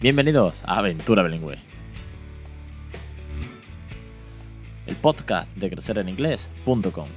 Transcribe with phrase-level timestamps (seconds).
[0.00, 1.58] Bienvenidos a Aventura Bilingüe.
[4.86, 7.08] El podcast de crecereninglés.com.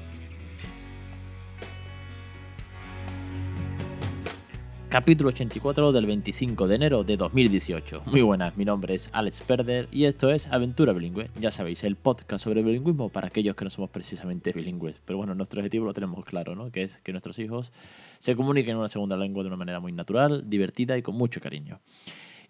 [4.89, 8.02] Capítulo 84 del 25 de enero de 2018.
[8.07, 11.29] Muy buenas, mi nombre es Alex Perder y esto es Aventura Bilingüe.
[11.39, 14.95] Ya sabéis, el podcast sobre bilingüismo para aquellos que no somos precisamente bilingües.
[15.05, 16.71] Pero bueno, nuestro objetivo lo tenemos claro, ¿no?
[16.71, 17.71] Que es que nuestros hijos
[18.17, 21.39] se comuniquen en una segunda lengua de una manera muy natural, divertida y con mucho
[21.41, 21.79] cariño.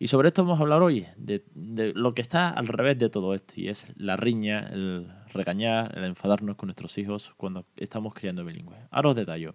[0.02, 3.12] Y sobre esto vamos a hablar hoy, de, de, lo que está al revés de
[3.12, 8.16] todo esto, y es la riña, el regañar, el enfadarnos con nuestros hijos cuando estamos
[8.16, 8.80] criando bilingües.
[8.90, 9.54] Ahora os detallo.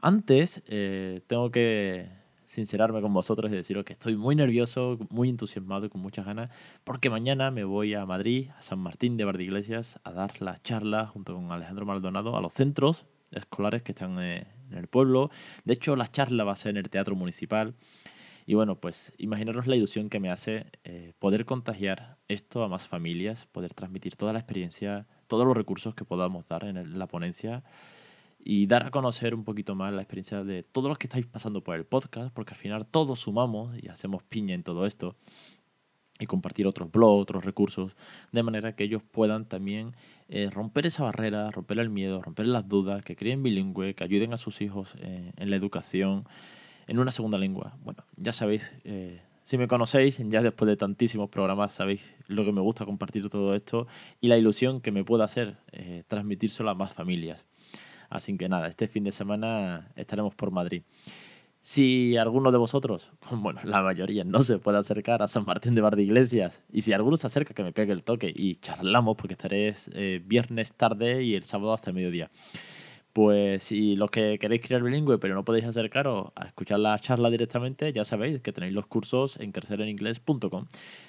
[0.00, 2.08] Antes, eh, tengo que
[2.44, 6.50] sincerarme con vosotros y deciros que estoy muy nervioso, muy entusiasmado y con muchas ganas,
[6.82, 11.06] porque mañana me voy a Madrid, a San Martín de Iglesias, a dar la charla
[11.06, 15.30] junto con Alejandro Maldonado a los centros escolares que están eh, en el pueblo.
[15.64, 17.76] De hecho, la charla va a ser en el Teatro Municipal.
[18.46, 22.86] Y bueno, pues imaginaros la ilusión que me hace eh, poder contagiar esto a más
[22.86, 27.62] familias, poder transmitir toda la experiencia, todos los recursos que podamos dar en la ponencia
[28.44, 31.62] y dar a conocer un poquito más la experiencia de todos los que estáis pasando
[31.62, 35.16] por el podcast, porque al final todos sumamos y hacemos piña en todo esto
[36.18, 37.96] y compartir otros blogs, otros recursos,
[38.32, 39.92] de manera que ellos puedan también
[40.28, 44.32] eh, romper esa barrera, romper el miedo, romper las dudas, que creen bilingüe, que ayuden
[44.32, 46.24] a sus hijos eh, en la educación
[46.86, 47.76] en una segunda lengua.
[47.84, 52.52] Bueno, ya sabéis, eh, si me conocéis, ya después de tantísimos programas, sabéis lo que
[52.52, 53.86] me gusta compartir todo esto
[54.20, 55.56] y la ilusión que me pueda hacer
[56.08, 57.44] transmitírselo a más familias.
[58.12, 60.82] Así que nada, este fin de semana estaremos por Madrid.
[61.62, 65.80] Si alguno de vosotros, bueno, la mayoría, no se puede acercar a San Martín de
[65.80, 69.16] Bar de Iglesias, y si alguno se acerca, que me pegue el toque y charlamos,
[69.16, 72.30] porque estaré eh, viernes tarde y el sábado hasta el mediodía.
[73.12, 77.28] Pues si los que queréis crear bilingüe pero no podéis acercaros a escuchar la charla
[77.28, 80.66] directamente, ya sabéis que tenéis los cursos en crecereninglés.com.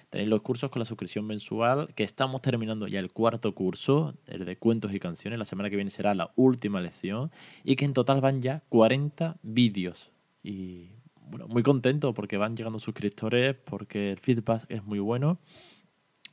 [0.10, 4.44] Tenéis los cursos con la suscripción mensual, que estamos terminando ya el cuarto curso, el
[4.44, 5.40] de cuentos y canciones.
[5.40, 7.32] La semana que viene será la última lección
[7.64, 10.12] y que en total van ya 40 vídeos.
[10.44, 10.90] Y
[11.30, 15.40] bueno, muy contento porque van llegando suscriptores, porque el feedback es muy bueno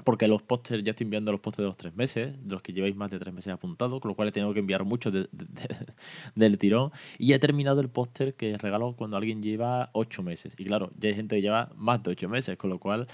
[0.05, 2.72] porque los pósters, ya estoy enviando los pósters de los tres meses, de los que
[2.72, 5.12] lleváis más de tres meses apuntados, con lo cual tengo que enviar muchos
[6.34, 6.93] del tirón.
[7.19, 10.55] Y he terminado el póster que regalo cuando alguien lleva ocho meses.
[10.59, 13.09] Y claro, ya hay gente que lleva más de ocho meses, con lo cual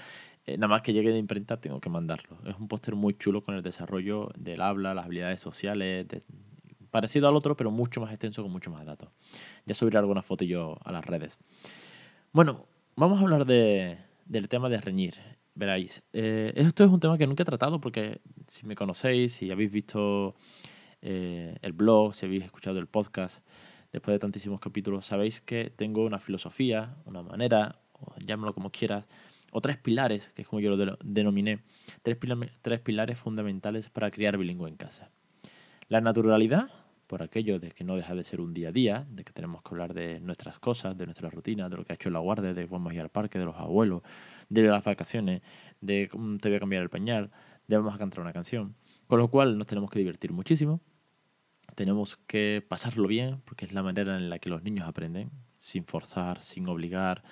[0.45, 2.37] eh, nada más que llegue de imprenta tengo que mandarlo.
[2.45, 6.07] Es un póster muy chulo con el desarrollo del habla, las habilidades sociales,
[6.89, 9.09] parecido al otro, pero mucho más extenso con mucho más datos.
[9.65, 11.37] Ya subiré alguna foto yo a las redes.
[12.31, 12.65] Bueno,
[12.95, 15.15] vamos a hablar de, del tema de reñir.
[15.57, 19.49] Veráis, eh, esto es un tema que nunca he tratado porque si me conocéis, si
[19.49, 20.35] habéis visto
[21.01, 23.39] eh, el blog, si habéis escuchado el podcast,
[23.91, 29.05] después de tantísimos capítulos, sabéis que tengo una filosofía, una manera, o llámalo como quieras,
[29.51, 31.63] o tres pilares, que es como yo lo denominé,
[32.03, 32.19] tres,
[32.61, 35.09] tres pilares fundamentales para criar bilingüe en casa.
[35.89, 36.69] La naturalidad,
[37.07, 39.61] por aquello de que no deja de ser un día a día, de que tenemos
[39.61, 42.53] que hablar de nuestras cosas, de nuestra rutina, de lo que ha hecho la guardia,
[42.53, 44.03] de vamos a ir al parque, de los abuelos,
[44.49, 45.41] de las vacaciones,
[45.81, 47.31] de cómo te voy a cambiar el pañal,
[47.67, 48.75] de vamos a cantar una canción.
[49.07, 50.81] Con lo cual nos tenemos que divertir muchísimo,
[51.75, 55.85] tenemos que pasarlo bien, porque es la manera en la que los niños aprenden, sin
[55.85, 57.23] forzar, sin obligar,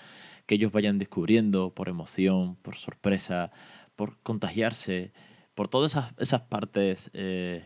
[0.45, 3.51] que ellos vayan descubriendo por emoción, por sorpresa,
[3.95, 5.11] por contagiarse,
[5.53, 7.63] por todas esas, esas partes eh,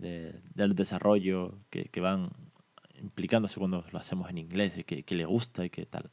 [0.00, 2.30] del desarrollo que, van
[3.00, 6.10] implicándose cuando lo hacemos en inglés y que, que le gusta y que tal.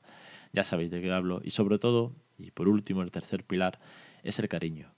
[0.54, 1.42] Ya sabéis de qué hablo.
[1.44, 3.80] Y sobre todo, y por último, el tercer pilar
[4.24, 4.94] es el cariño.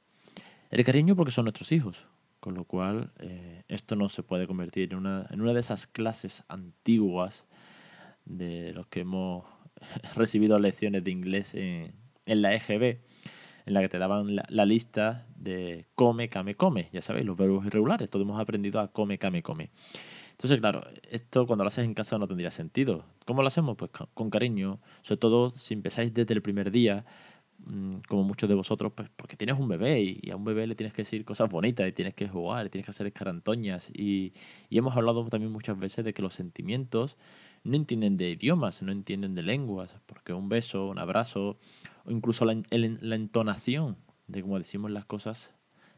[0.70, 2.06] El cariño porque son nuestros hijos,
[2.40, 5.88] con lo cual eh, esto no se puede convertir en una, en una de esas
[5.88, 7.46] clases antiguas
[8.26, 9.46] de los que hemos
[10.16, 11.94] recibido lecciones de inglés en
[12.26, 13.00] la EGB,
[13.66, 16.90] en la que te daban la, lista de come, came, come.
[16.92, 18.10] Ya sabéis, los verbos irregulares.
[18.10, 19.72] Todos hemos aprendido a come, came, come.
[20.32, 23.04] Entonces, claro, esto cuando lo haces en casa no tendría sentido.
[23.26, 23.76] ¿Cómo lo hacemos?
[23.78, 24.80] Pues con, cariño.
[25.02, 27.06] Sobre todo si empezáis desde el primer día,
[27.66, 30.76] mm, como muchos de vosotros, pues porque tienes un bebé y, a un bebé le
[30.76, 33.90] tienes que decir cosas bonitas y tienes que jugar y tienes que hacer escarantoñas.
[33.94, 34.34] Y,
[34.70, 37.18] y hemos hablado también muchas veces de que los sentimientos
[37.64, 41.58] no entienden de idiomas, no entienden de lenguas, porque un beso, un abrazo,
[42.06, 43.98] o incluso la, la entonación
[44.30, 45.54] de cómo decimos las cosas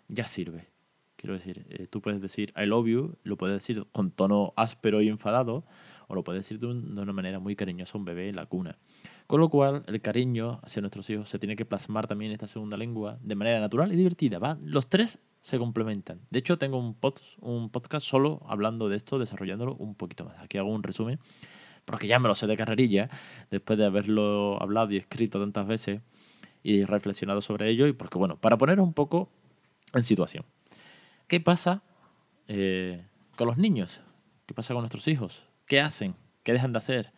[0.07, 0.69] ya sirve.
[1.15, 5.01] Quiero decir, eh, tú puedes decir I love you, lo puedes decir con tono áspero
[5.01, 5.63] y enfadado,
[6.07, 8.77] o lo puedes decir de, una manera muy cariñosa a un bebé en la cuna.
[9.27, 12.47] Con lo cual, el cariño hacia nuestros hijos se tiene que plasmar también en esta
[12.47, 14.39] segunda lengua de manera natural y divertida.
[14.39, 14.57] ¿va?
[14.63, 16.21] Los tres se complementan.
[16.29, 16.97] De hecho, tengo un,
[17.39, 20.39] un podcast solo hablando de esto, desarrollándolo un poquito más.
[20.39, 21.19] Aquí hago un resumen
[21.85, 23.09] porque ya me lo sé de carrerilla,
[23.49, 26.01] después de haberlo hablado y escrito tantas veces.
[26.63, 29.29] Y reflexionado sobre ello y porque, bueno, para poner un poco
[29.93, 30.45] en situación.
[31.27, 31.81] ¿Qué pasa
[32.47, 33.05] eh,
[33.35, 34.01] con los niños?
[34.45, 35.43] ¿Qué pasa con nuestros hijos?
[35.65, 36.15] ¿Qué hacen?
[36.43, 37.13] ¿Qué dejan de hacer?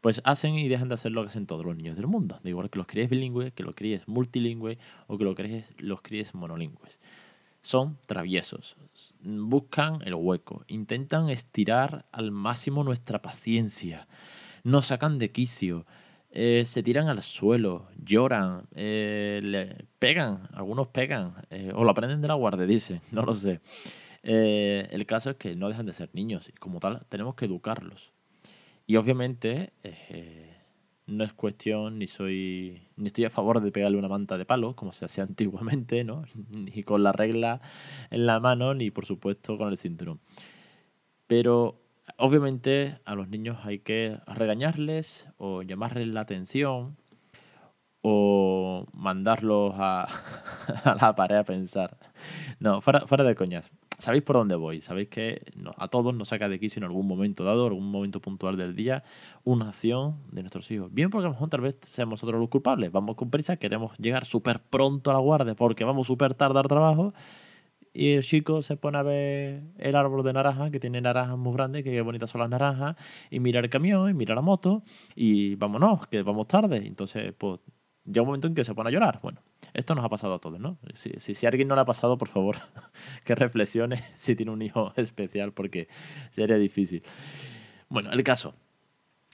[0.00, 2.40] Pues hacen y dejan de hacer lo que hacen todos los niños del mundo.
[2.42, 6.02] De igual que los críes bilingües, que los críes multilingües o que los críes, los
[6.02, 6.98] críes monolingües.
[7.62, 8.76] Son traviesos,
[9.22, 14.08] buscan el hueco, intentan estirar al máximo nuestra paciencia,
[14.64, 15.86] nos sacan de quicio,
[16.34, 22.22] eh, se tiran al suelo, lloran, eh, le pegan, algunos pegan, eh, o lo aprenden
[22.22, 23.60] de la guardia, dice, no lo sé.
[24.22, 28.12] el caso es que no dejan de ser niños y como tal tenemos que educarlos.
[28.86, 29.72] Y obviamente
[31.06, 34.74] no es cuestión, ni soy, ni estoy a favor de pegarle una manta de palo,
[34.74, 36.24] como se hacía antiguamente, ¿no?
[36.48, 37.60] Ni con la regla
[38.10, 40.20] en la mano, ni por supuesto con el cinturón.
[41.26, 41.81] Pero
[42.18, 46.96] obviamente a los niños hay que regañarles o llamarles la atención
[48.02, 50.06] o mandarlos a,
[50.84, 51.96] a la pared a pensar.
[52.58, 53.70] No, fuera, fuera de coñas
[54.02, 55.42] sabéis por dónde voy, sabéis que
[55.76, 59.04] a todos nos saca de quicio en algún momento dado, algún momento puntual del día,
[59.44, 60.92] una acción de nuestros hijos.
[60.92, 63.96] Bien, porque a lo mejor tal vez seamos nosotros los culpables, vamos con prisa, queremos
[63.98, 67.14] llegar súper pronto a la guardia porque vamos súper tarde al trabajo
[67.94, 71.52] y el chico se pone a ver el árbol de naranja, que tiene naranjas muy
[71.52, 72.96] grandes, que bonitas son las naranjas,
[73.30, 74.82] y mira el camión, y mira la moto,
[75.14, 76.78] y vámonos, que vamos tarde.
[76.86, 77.60] Entonces, pues,
[78.04, 79.20] llega un momento en que se pone a llorar.
[79.22, 79.42] Bueno,
[79.74, 80.78] esto nos ha pasado a todos, ¿no?
[80.94, 82.56] Si, si, a alguien no le ha pasado, por favor,
[83.24, 85.88] que reflexione si tiene un hijo especial, porque
[86.30, 87.02] sería difícil.
[87.88, 88.54] Bueno, el caso.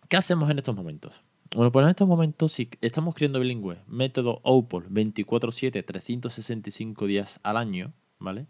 [0.08, 1.12] ¿Qué hacemos en estos momentos?
[1.54, 7.58] Bueno, pues en estos momentos, si estamos creando bilingüe, método OPOL 24-7, 365 días al
[7.58, 8.46] año, ¿vale?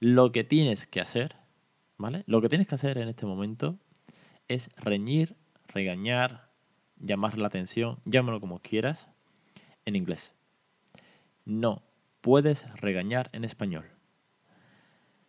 [0.00, 1.36] Lo que tienes que hacer,
[1.96, 2.24] ¿vale?
[2.26, 3.78] Lo que tienes que hacer en este momento
[4.48, 5.36] es reñir,
[5.68, 6.50] regañar,
[6.98, 9.08] llamar la atención, llámalo como quieras,
[9.84, 10.32] en inglés.
[11.44, 11.82] No
[12.20, 13.84] puedes regañar en español.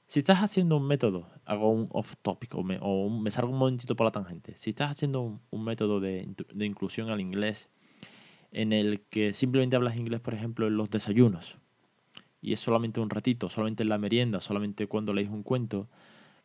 [0.08, 3.58] Si estás haciendo un método, hago un off topic o me, o me salgo un
[3.58, 4.56] momentito por la tangente.
[4.56, 7.70] Si estás haciendo un, método de, de, inclusión al inglés
[8.52, 11.58] en el que simplemente hablas inglés, por ejemplo, en los desayunos,
[12.46, 15.88] y es solamente un ratito, solamente en la merienda, solamente cuando lees un cuento,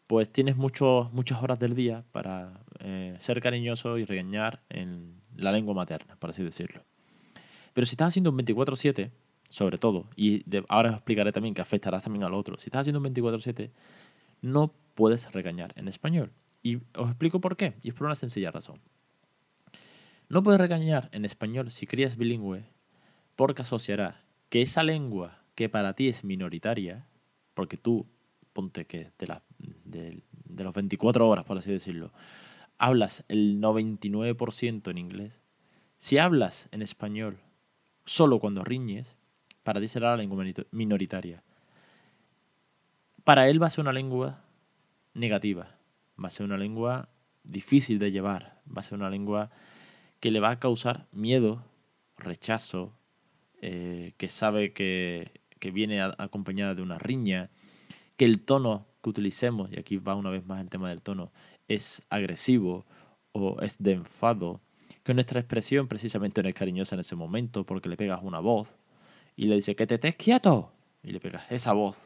[0.06, 5.75] pues tienes muchas horas del día para eh, ser cariñoso y regañar en la lengua
[5.75, 6.85] materna, por así decirlo.
[7.75, 9.11] Pero si estás haciendo un 24-7,
[9.50, 12.99] sobre todo, y ahora os explicaré también que afectará también al otro, si estás haciendo
[12.99, 13.70] un 24-7,
[14.41, 16.32] no puedes regañar en español.
[16.62, 18.81] Y os explico por qué, y es por una sencilla razón.
[20.31, 22.64] No puedes regañar en español si crías bilingüe
[23.37, 27.05] porque asociará que esa lengua que para ti es minoritaria,
[27.53, 28.07] porque tú,
[28.55, 32.15] ponte que de, la, de, de los 24 horas, por así decirlo,
[32.79, 35.39] hablas el 99% en inglés,
[35.99, 37.41] si hablas en español
[38.07, 39.15] solo cuando riñes,
[39.62, 41.43] para ti será la lengua minoritaria.
[43.23, 44.43] Para él va a ser una lengua
[45.12, 45.77] negativa,
[46.19, 47.11] va a ser una lengua
[47.45, 49.51] difícil de llevar, va a ser una lengua
[50.21, 51.62] que le va a causar miedo,
[52.17, 52.95] rechazo,
[53.62, 55.39] eh, que sabe que,
[55.71, 57.50] viene acompañada de una riña,
[58.17, 61.33] que el tono que utilicemos, y aquí va una vez más el tema del tono,
[61.69, 62.85] es agresivo
[63.33, 64.61] o es de enfado,
[65.02, 68.76] que nuestra expresión precisamente no es cariñosa en ese momento porque le pegas una voz
[69.37, 71.97] y le dice que te estés quieto y le pegas esa voz.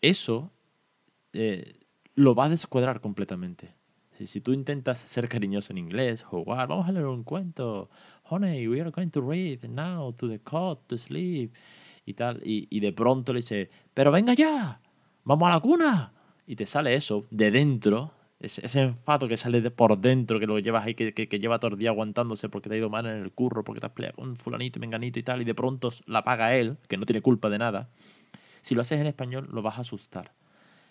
[0.00, 0.50] Eso
[1.32, 1.80] eh,
[2.14, 3.74] lo va a descuadrar completamente.
[4.16, 7.88] Si, si, tú intentas ser cariñoso en inglés, jugar, vamos a leer un cuento,
[8.24, 11.54] honey, we are going to read now to the cot to sleep
[12.08, 14.80] y tal, y, y de pronto le dice, pero venga ya,
[15.24, 16.12] vamos a la cuna.
[16.46, 20.58] Y te sale eso de dentro, ese, enfado que sale de por dentro, que lo
[20.58, 23.16] llevas ahí, que, que, lleva todo el día aguantándose porque te ha ido mal en
[23.16, 26.24] el curro, porque te has peleado con fulanito menganito y tal, y de pronto la
[26.24, 27.90] paga él, que no tiene culpa de nada.
[28.62, 30.32] Si lo haces en español, lo vas a asustar.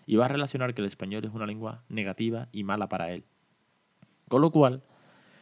[0.06, 3.26] Y vas a relacionar que el español es una lengua negativa y mala para él.
[4.30, 4.84] Con lo cual,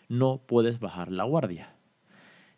[0.07, 1.75] no puedes bajar la guardia.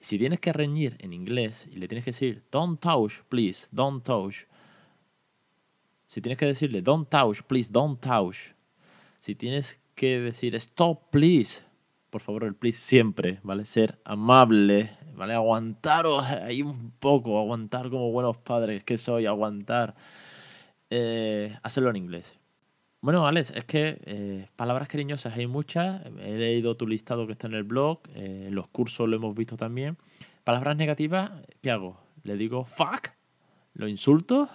[0.08, 4.04] Si tienes que reñir en inglés y le tienes que decir, don't touch, please, don't
[4.04, 4.46] touch.
[6.08, 8.58] Si tienes que decirle, don't touch, please, don't touch
[9.20, 11.62] si tienes que decir stop, please,
[12.10, 13.66] por favor, el please siempre, ¿vale?
[13.66, 15.34] Ser amable, ¿vale?
[15.34, 19.96] Aguantaros ahí un poco, aguantar como buenos padres que soy, aguantar.
[20.90, 22.38] Eh, hacerlo en inglés.
[23.00, 26.02] Bueno, Alex, es que eh, palabras cariñosas hay muchas.
[26.20, 29.36] He leído tu listado que está en el blog, eh, en los cursos lo hemos
[29.36, 29.98] visto también.
[30.44, 32.00] Palabras negativas, ¿qué hago?
[32.24, 33.10] ¿Le digo fuck?
[33.74, 34.50] ¿Lo insulto?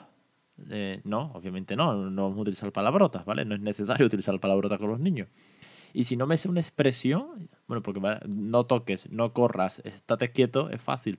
[0.70, 3.44] Eh, no, obviamente no, no vamos a utilizar palabrotas, ¿vale?
[3.44, 5.28] No es necesario utilizar palabrotas con los niños.
[5.92, 10.70] Y si no me sé una expresión, bueno, porque no toques, no corras, estate quieto,
[10.70, 11.18] es fácil.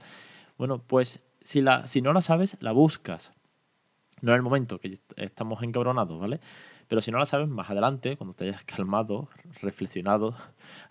[0.58, 3.32] Bueno, pues si, la, si no la sabes, la buscas.
[4.24, 6.39] No en el momento que estamos encabronados, ¿vale?
[6.88, 9.27] Pero si no la sabes, más adelante, cuando te hayas calmado,
[9.62, 10.34] reflexionado,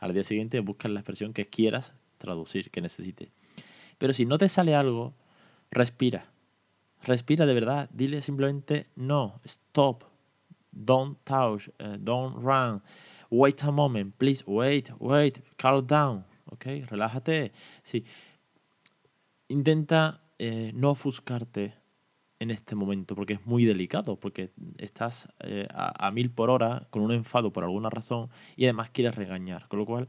[0.00, 3.30] al día siguiente buscas la expresión que quieras traducir, que necesites.
[3.96, 5.14] Pero si no te sale algo,
[5.70, 6.26] respira.
[7.04, 7.88] Respira de verdad.
[7.94, 10.04] Dile simplemente no, stop,
[10.70, 12.82] don't touch, eh, don't run,
[13.30, 16.66] wait a moment, please, wait, wait, calm down, ¿ok?
[16.86, 17.52] Relájate.
[17.82, 18.04] Sí.
[19.48, 21.80] Intenta eh, no ofuscarte
[22.42, 27.02] en este momento, porque es muy delicado, porque estás eh, a, mil por hora con
[27.02, 30.08] un enfado por alguna razón y además quieres regañar, con lo cual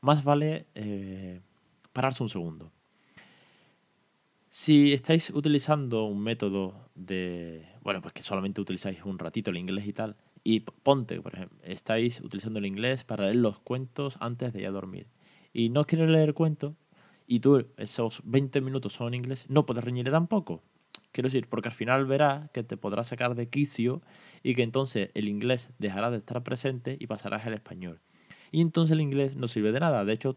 [0.00, 1.40] más vale eh,
[1.92, 2.72] pararse un segundo.
[4.48, 9.86] Si estáis utilizando un método de, bueno, pues que solamente utilizáis un ratito el inglés
[9.86, 14.52] y tal, y ponte, por ejemplo, estáis utilizando el inglés para leer los cuentos antes
[14.52, 15.08] de ir a dormir,
[15.52, 16.74] y no quieres leer cuentos,
[17.26, 20.62] y tú esos 20 minutos son inglés, no puedes reñirle tampoco.
[21.14, 24.02] Quiero decir, porque al final verás que te podrás sacar de quicio
[24.42, 28.00] y que entonces el inglés dejará de estar presente y pasarás al español.
[28.50, 30.04] Y entonces el inglés no sirve de nada.
[30.04, 30.36] De hecho,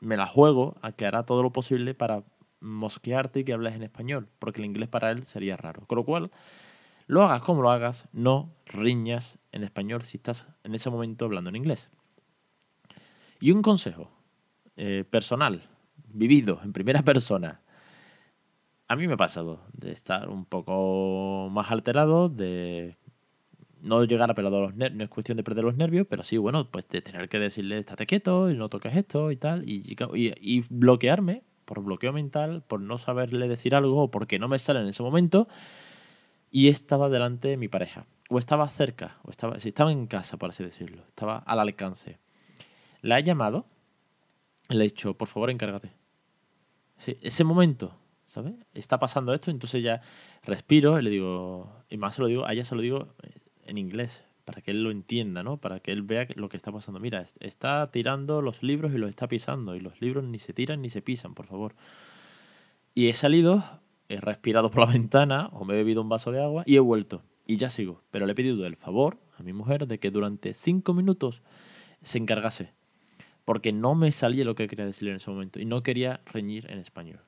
[0.00, 2.24] me la juego a que hará todo lo posible para
[2.58, 5.86] mosquearte y que hables en español, porque el inglés para él sería raro.
[5.86, 6.32] Con lo cual,
[7.06, 11.50] lo hagas como lo hagas, no riñas en español si estás en ese momento hablando
[11.50, 11.90] en inglés.
[13.38, 14.10] Y un consejo
[14.76, 15.62] eh, personal,
[16.08, 17.60] vivido en primera persona
[18.88, 22.96] a mí me ha pasado de estar un poco más alterado, de
[23.82, 26.38] no llegar a perder los nervios, no es cuestión de perder los nervios, pero sí,
[26.38, 29.94] bueno, pues de tener que decirle, estate quieto y no toques esto y tal, y,
[30.14, 34.80] y, bloquearme por bloqueo mental, por no saberle decir algo o porque no me sale
[34.80, 35.48] en ese momento,
[36.50, 40.38] y estaba delante de mi pareja, o estaba cerca, o estaba, si estaba en casa,
[40.38, 42.18] por así decirlo, estaba al alcance.
[43.02, 43.66] La he llamado,
[44.70, 45.92] le he dicho, por favor, encárgate.
[46.96, 47.94] Sí, ese momento
[48.74, 50.00] Está pasando esto, entonces ya
[50.42, 53.14] respiro y le digo, y más se lo digo, a ella se lo digo
[53.64, 55.58] en inglés, para que él lo entienda, ¿no?
[55.58, 57.00] Para que él vea lo que está pasando.
[57.00, 60.80] Mira, está tirando los libros y los está pisando, y los libros ni se tiran
[60.80, 61.74] ni se pisan, por favor.
[62.94, 63.62] Y he salido,
[64.08, 66.80] he respirado por la ventana, o me he bebido un vaso de agua, y he
[66.80, 67.22] vuelto.
[67.46, 68.02] Y ya sigo.
[68.10, 71.42] Pero le he pedido el favor a mi mujer de que durante cinco minutos
[72.02, 72.72] se encargase.
[73.44, 75.60] Porque no me salía lo que quería decirle en ese momento.
[75.60, 77.20] Y no quería reñir en español.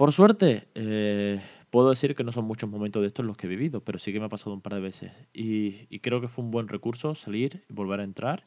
[0.00, 3.50] Por suerte, eh, puedo decir que no son muchos momentos de estos los que he
[3.50, 5.12] vivido, pero sí que me ha pasado un par de veces.
[5.34, 8.46] Y, creo que fue un buen recurso salir y volver a entrar.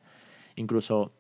[0.56, 1.14] Incluso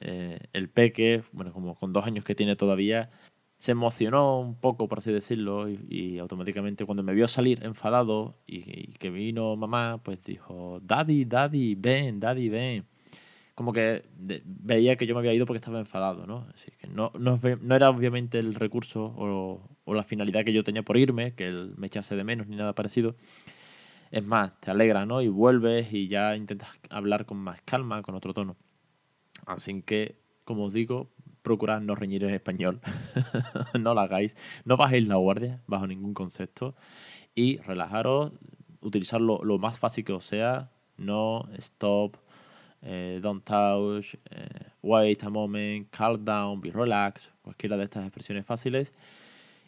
[0.00, 3.10] eh, el peque, bueno, como con dos años que tiene todavía,
[3.58, 8.88] se emocionó un poco, por así decirlo, y, automáticamente cuando me vio salir enfadado y,
[8.94, 12.86] que vino mamá, pues dijo, Daddy, Daddy, ven, Daddy, ven
[13.54, 14.04] como que
[14.44, 16.46] veía que yo me había ido porque estaba enfadado, ¿no?
[16.90, 21.34] No, no era obviamente el recurso o, o, la finalidad que yo tenía por irme,
[21.34, 23.16] que él me echase de menos ni nada parecido.
[24.10, 25.22] Es más, te alegra, ¿no?
[25.22, 28.56] Y vuelves y ya intentas hablar con más calma, con otro tono.
[29.46, 31.10] Así que, como os digo,
[31.42, 32.80] procurad no reñir en español.
[33.80, 34.34] no lo hagáis.
[34.64, 36.74] No bajéis la guardia bajo ningún concepto.
[37.34, 38.32] Y relajaros,
[38.80, 40.70] utilizarlo lo más fácil que os sea.
[40.96, 42.16] No, stop,
[42.82, 48.46] eh, don't touch, eh, wait a moment, calm down, be relax, cualquiera de estas expresiones
[48.46, 48.92] fáciles.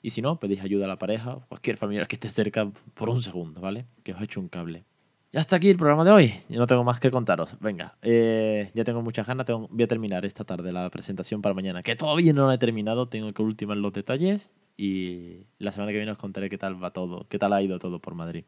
[0.03, 3.09] Y si no, pedís ayuda a la pareja o cualquier familiar que esté cerca por
[3.09, 3.87] un segundo, ¿vale?
[4.05, 4.85] Que os he hecho un cable.
[5.31, 6.35] Ya está aquí el programa de hoy.
[6.49, 7.57] Yo no tengo más que contaros.
[7.61, 9.47] Venga, eh, ya tengo muchas ganas.
[9.47, 13.09] Voy a terminar esta tarde la presentación para mañana, que todavía no la he terminado.
[13.09, 16.93] Tengo que ultimar los detalles y la semana que viene os contaré qué tal va
[16.93, 18.45] todo, qué tal ha ido todo por Madrid.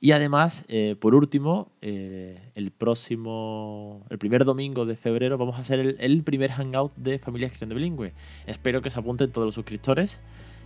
[0.00, 5.60] Y además, eh, por último, eh, el próximo, el primer domingo de febrero vamos a
[5.60, 8.12] hacer el, primer hangout de Familias Cristiano Bilingüe.
[8.46, 10.20] Espero que se apunten todos los suscriptores,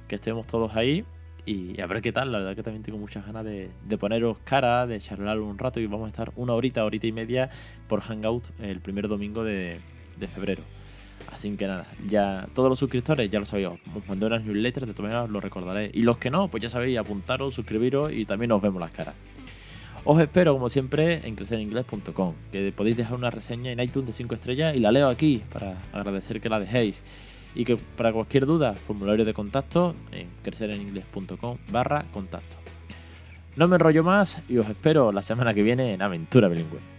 [0.08, 1.04] que estemos todos ahí
[1.44, 2.32] y a ver qué tal.
[2.32, 5.86] La verdad que también tengo muchas ganas de, poneros cara, de charlar un rato y
[5.86, 7.50] vamos a estar una horita, horita y media
[7.88, 9.80] por hangout el primer domingo de,
[10.34, 10.62] febrero.
[11.30, 14.92] Así que nada, ya todos los suscriptores ya lo sabéis, os mandé unas newsletters, de
[14.92, 15.90] todas maneras lo recordaré.
[15.94, 19.14] Y los que no, pues ya sabéis, apuntaros, suscribiros y también nos vemos las caras.
[20.04, 24.34] Os espero, como siempre, en crecereningles.com, que podéis dejar una reseña en iTunes de 5
[24.34, 27.02] estrellas y la leo aquí para agradecer que la dejéis.
[27.54, 32.56] Y que para cualquier duda, formulario de contacto en crecereningles.com barra contacto.
[33.56, 36.91] No me enrollo más y os espero la semana que viene en Aventura Bilingüe.